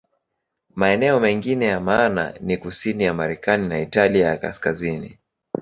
[0.75, 5.17] Maeneo mengine ya maana ni kusini ya Marekani na Italia ya Kaskazini.